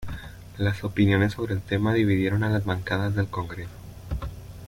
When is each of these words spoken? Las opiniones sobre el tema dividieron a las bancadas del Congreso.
Las 0.57 0.83
opiniones 0.83 1.33
sobre 1.33 1.53
el 1.53 1.61
tema 1.61 1.93
dividieron 1.93 2.43
a 2.43 2.49
las 2.49 2.65
bancadas 2.65 3.13
del 3.13 3.27
Congreso. 3.27 3.69